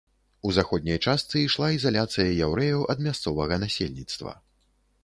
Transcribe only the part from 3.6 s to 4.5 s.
насельніцтва.